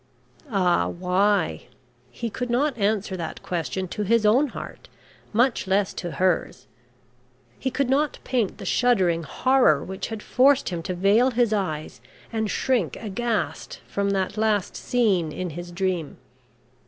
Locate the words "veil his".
10.95-11.53